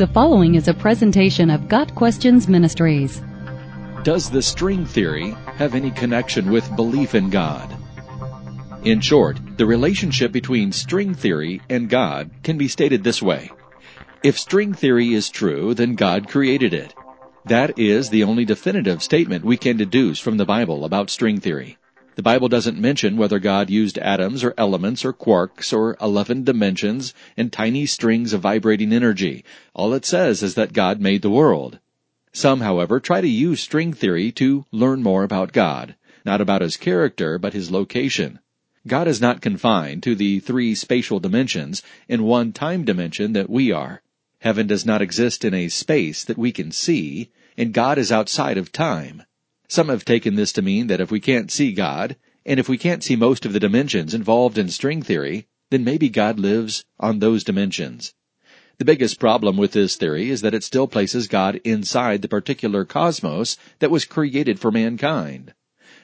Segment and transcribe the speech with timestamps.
[0.00, 3.20] The following is a presentation of Got Questions Ministries.
[4.02, 7.76] Does the string theory have any connection with belief in God?
[8.82, 13.50] In short, the relationship between string theory and God can be stated this way.
[14.22, 16.94] If string theory is true, then God created it.
[17.44, 21.76] That is the only definitive statement we can deduce from the Bible about string theory.
[22.16, 27.14] The Bible doesn't mention whether God used atoms or elements or quarks or 11 dimensions
[27.36, 29.44] and tiny strings of vibrating energy.
[29.74, 31.78] All it says is that God made the world.
[32.32, 35.94] Some, however, try to use string theory to learn more about God,
[36.24, 38.40] not about his character, but his location.
[38.86, 43.70] God is not confined to the three spatial dimensions in one time dimension that we
[43.70, 44.02] are.
[44.40, 48.58] Heaven does not exist in a space that we can see, and God is outside
[48.58, 49.22] of time.
[49.70, 52.76] Some have taken this to mean that if we can't see God, and if we
[52.76, 57.20] can't see most of the dimensions involved in string theory, then maybe God lives on
[57.20, 58.12] those dimensions.
[58.78, 62.84] The biggest problem with this theory is that it still places God inside the particular
[62.84, 65.54] cosmos that was created for mankind.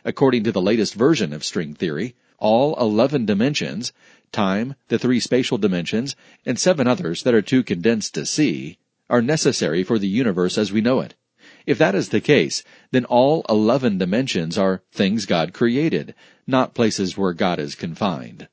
[0.05, 3.93] According to the latest version of string theory, all 11 dimensions,
[4.31, 8.79] time, the three spatial dimensions, and seven others that are too condensed to see,
[9.11, 11.17] are necessary for the universe as we know it.
[11.67, 16.15] If that is the case, then all 11 dimensions are things God created,
[16.47, 18.47] not places where God is confined.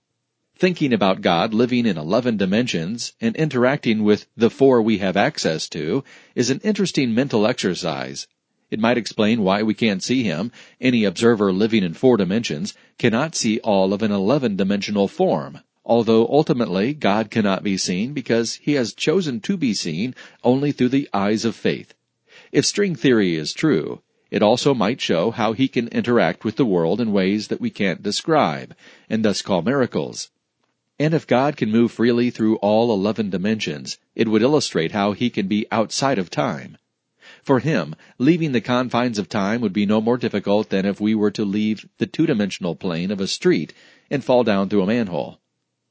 [0.58, 5.69] Thinking about God living in 11 dimensions and interacting with the four we have access
[5.69, 6.03] to
[6.34, 8.28] is an interesting mental exercise.
[8.72, 10.52] It might explain why we can't see Him.
[10.81, 16.25] Any observer living in four dimensions cannot see all of an 11 dimensional form although
[16.28, 21.09] ultimately God cannot be seen because he has chosen to be seen only through the
[21.14, 21.94] eyes of faith.
[22.53, 26.67] If string theory is true, it also might show how he can interact with the
[26.67, 28.75] world in ways that we can't describe,
[29.09, 30.29] and thus call miracles.
[30.99, 35.31] And if God can move freely through all 11 dimensions, it would illustrate how he
[35.31, 36.77] can be outside of time.
[37.41, 41.16] For him, leaving the confines of time would be no more difficult than if we
[41.16, 43.73] were to leave the two-dimensional plane of a street
[44.11, 45.39] and fall down through a manhole.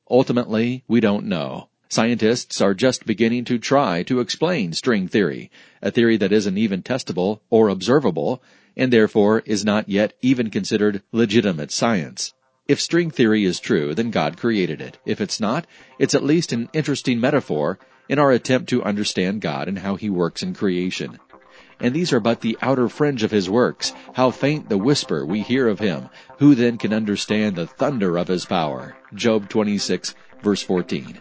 [0.08, 1.70] Ultimately, we don't know.
[1.92, 5.50] Scientists are just beginning to try to explain string theory,
[5.82, 8.42] a theory that isn't even testable or observable,
[8.74, 12.32] and therefore is not yet even considered legitimate science.
[12.66, 14.96] If string theory is true, then God created it.
[15.04, 15.66] If it's not,
[15.98, 20.08] it's at least an interesting metaphor in our attempt to understand God and how He
[20.08, 21.18] works in creation.
[21.78, 23.92] And these are but the outer fringe of His works.
[24.14, 26.08] How faint the whisper we hear of Him.
[26.38, 28.96] Who then can understand the thunder of His power?
[29.12, 31.20] Job 26 verse 14.